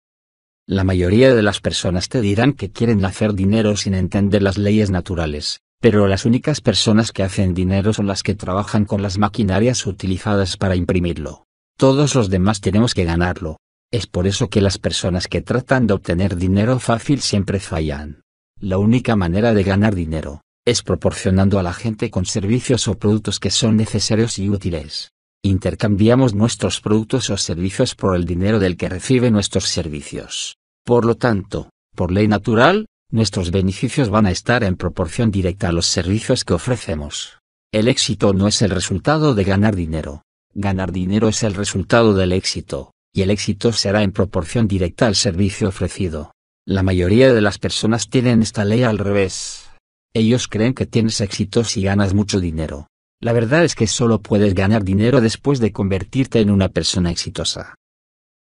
[0.67, 4.89] La mayoría de las personas te dirán que quieren hacer dinero sin entender las leyes
[4.89, 9.85] naturales, pero las únicas personas que hacen dinero son las que trabajan con las maquinarias
[9.85, 11.45] utilizadas para imprimirlo.
[11.77, 13.57] Todos los demás tenemos que ganarlo,
[13.91, 18.21] es por eso que las personas que tratan de obtener dinero fácil siempre fallan.
[18.59, 23.39] La única manera de ganar dinero, es proporcionando a la gente con servicios o productos
[23.39, 25.11] que son necesarios y útiles.
[25.41, 30.57] Intercambiamos nuestros productos o servicios por el dinero del que recibe nuestros servicios.
[30.83, 35.71] Por lo tanto, por ley natural, nuestros beneficios van a estar en proporción directa a
[35.71, 37.39] los servicios que ofrecemos.
[37.71, 40.23] El éxito no es el resultado de ganar dinero.
[40.53, 45.15] Ganar dinero es el resultado del éxito, y el éxito será en proporción directa al
[45.15, 46.31] servicio ofrecido.
[46.65, 49.69] La mayoría de las personas tienen esta ley al revés.
[50.13, 52.87] Ellos creen que tienes éxito si ganas mucho dinero.
[53.21, 57.75] La verdad es que solo puedes ganar dinero después de convertirte en una persona exitosa.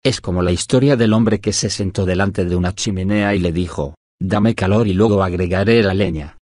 [0.03, 3.51] Es como la historia del hombre que se sentó delante de una chimenea y le
[3.51, 6.37] dijo, dame calor y luego agregaré la leña.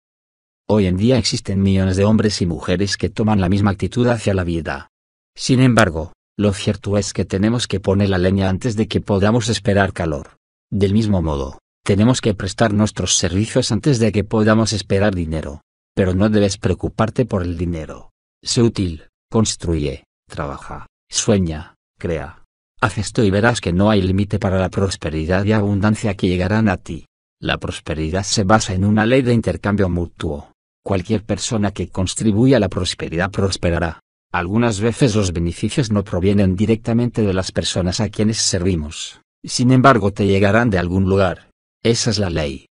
[0.69, 4.35] Hoy en día existen millones de hombres y mujeres que toman la misma actitud hacia
[4.35, 4.89] la vida.
[5.35, 9.49] Sin embargo, lo cierto es que tenemos que poner la leña antes de que podamos
[9.49, 10.37] esperar calor.
[10.71, 15.63] Del mismo modo, tenemos que prestar nuestros servicios antes de que podamos esperar dinero.
[15.95, 18.11] Pero no debes preocuparte por el dinero.
[18.43, 22.45] Sé útil, construye, trabaja, sueña, crea.
[22.81, 26.69] Haz esto y verás que no hay límite para la prosperidad y abundancia que llegarán
[26.69, 27.07] a ti.
[27.43, 30.53] La prosperidad se basa en una ley de intercambio mutuo.
[30.85, 34.01] Cualquier persona que contribuya a la prosperidad prosperará.
[34.31, 39.23] Algunas veces los beneficios no provienen directamente de las personas a quienes servimos.
[39.43, 41.51] Sin embargo te llegarán de algún lugar.
[41.83, 42.67] Esa es la ley.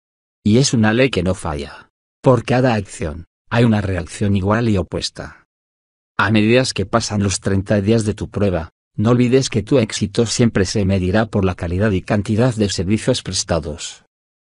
[0.45, 1.89] Y es una ley que no falla.
[2.21, 5.45] Por cada acción, hay una reacción igual y opuesta.
[6.15, 10.27] A medida que pasan los 30 días de tu prueba, no olvides que tu éxito
[10.27, 14.03] siempre se medirá por la calidad y cantidad de servicios prestados.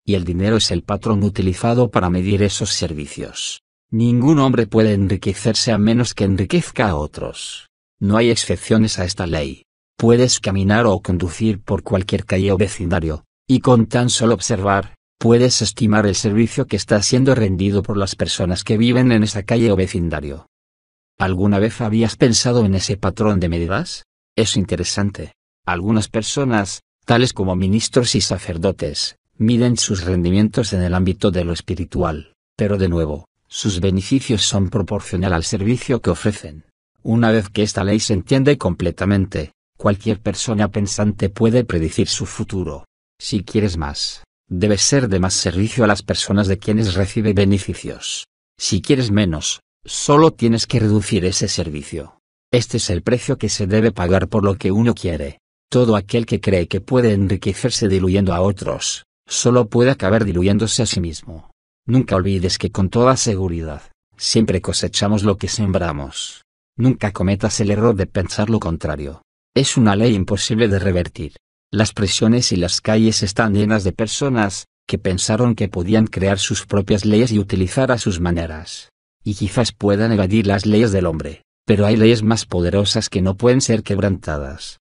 [0.09, 3.61] Y el dinero es el patrón utilizado para medir esos servicios.
[3.91, 7.69] Ningún hombre puede enriquecerse a menos que enriquezca a otros.
[7.99, 9.65] No hay excepciones a esta ley.
[9.99, 15.61] Puedes caminar o conducir por cualquier calle o vecindario, y con tan solo observar, puedes
[15.61, 19.71] estimar el servicio que está siendo rendido por las personas que viven en esa calle
[19.71, 20.47] o vecindario.
[21.19, 24.05] ¿Alguna vez habías pensado en ese patrón de medidas?
[24.35, 25.33] Es interesante.
[25.67, 31.53] Algunas personas, tales como ministros y sacerdotes, miden sus rendimientos en el ámbito de lo
[31.53, 36.65] espiritual, pero de nuevo, sus beneficios son proporcional al servicio que ofrecen.
[37.03, 42.85] Una vez que esta ley se entiende completamente, cualquier persona pensante puede predecir su futuro.
[43.17, 48.27] Si quieres más, debes ser de más servicio a las personas de quienes recibe beneficios.
[48.57, 52.19] Si quieres menos, solo tienes que reducir ese servicio.
[52.51, 55.39] Este es el precio que se debe pagar por lo que uno quiere.
[55.69, 60.85] Todo aquel que cree que puede enriquecerse diluyendo a otros, solo puede acabar diluyéndose a
[60.85, 61.51] sí mismo.
[61.85, 63.83] Nunca olvides que con toda seguridad,
[64.17, 66.43] siempre cosechamos lo que sembramos.
[66.75, 69.21] Nunca cometas el error de pensar lo contrario.
[69.55, 71.33] Es una ley imposible de revertir.
[71.71, 76.65] Las prisiones y las calles están llenas de personas, que pensaron que podían crear sus
[76.65, 78.89] propias leyes y utilizar a sus maneras.
[79.23, 83.37] Y quizás puedan evadir las leyes del hombre, pero hay leyes más poderosas que no
[83.37, 84.79] pueden ser quebrantadas.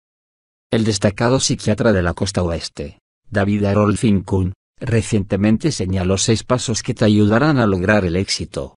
[0.70, 2.98] El destacado psiquiatra de la costa oeste,
[3.30, 8.76] David Harold Finkun, recientemente señaló seis pasos que te ayudarán a lograr el éxito.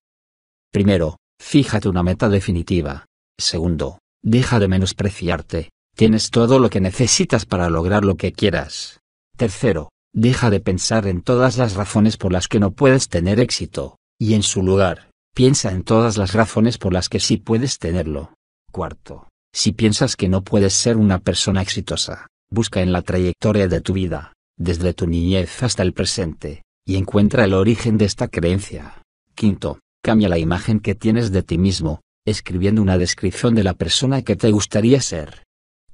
[0.71, 3.05] Primero, fíjate una meta definitiva.
[3.39, 9.01] Segundo, deja de menospreciarte, Tienes todo lo que necesitas para lograr lo que quieras.
[9.37, 13.97] Tercero, deja de pensar en todas las razones por las que no puedes tener éxito,
[14.19, 18.33] y en su lugar, piensa en todas las razones por las que sí puedes tenerlo.
[18.71, 23.81] Cuarto, si piensas que no puedes ser una persona exitosa, busca en la trayectoria de
[23.81, 29.01] tu vida, desde tu niñez hasta el presente, y encuentra el origen de esta creencia.
[29.35, 34.21] Quinto, cambia la imagen que tienes de ti mismo, escribiendo una descripción de la persona
[34.21, 35.43] que te gustaría ser.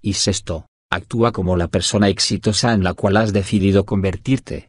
[0.01, 4.68] Y sexto, actúa como la persona exitosa en la cual has decidido convertirte.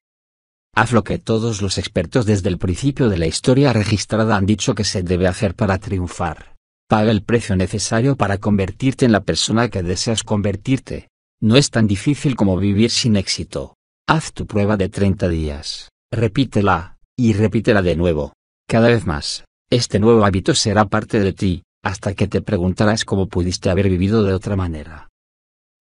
[0.75, 4.75] Haz lo que todos los expertos desde el principio de la historia registrada han dicho
[4.75, 6.55] que se debe hacer para triunfar.
[6.89, 11.09] Paga el precio necesario para convertirte en la persona que deseas convertirte.
[11.41, 13.75] No es tan difícil como vivir sin éxito.
[14.11, 18.33] Haz tu prueba de 30 días, repítela, y repítela de nuevo.
[18.67, 23.29] Cada vez más, este nuevo hábito será parte de ti, hasta que te preguntarás cómo
[23.29, 25.09] pudiste haber vivido de otra manera.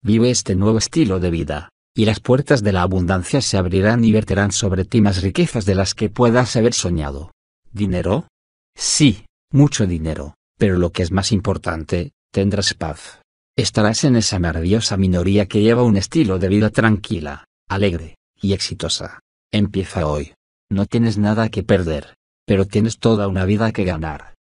[0.03, 4.11] Vive este nuevo estilo de vida, y las puertas de la abundancia se abrirán y
[4.11, 7.31] verterán sobre ti más riquezas de las que puedas haber soñado.
[7.71, 8.27] ¿Dinero?
[8.75, 9.23] Sí,
[9.53, 13.21] mucho dinero, pero lo que es más importante, tendrás paz.
[13.55, 19.19] Estarás en esa maravillosa minoría que lleva un estilo de vida tranquila, alegre, y exitosa.
[19.51, 20.33] Empieza hoy.
[20.69, 22.15] No tienes nada que perder,
[22.45, 24.36] pero tienes toda una vida que ganar.